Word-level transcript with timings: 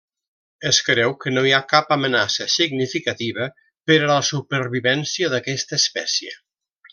Es 0.69 0.77
creu 0.85 1.11
que 1.25 1.33
no 1.33 1.43
hi 1.47 1.51
ha 1.57 1.59
cap 1.73 1.93
amenaça 1.95 2.47
significativa 2.53 3.49
per 3.91 3.99
a 3.99 4.09
la 4.13 4.17
supervivència 4.31 5.31
d'aquesta 5.35 5.81
espècie. 5.83 6.35